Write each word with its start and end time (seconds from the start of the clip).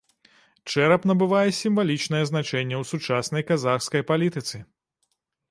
Чэрап 0.69 1.03
набывае 1.11 1.51
сімвалічнае 1.57 2.23
значэнне 2.31 2.75
ў 2.81 2.83
сучаснай 2.93 3.47
казахскай 3.53 4.07
палітыцы. 4.15 4.57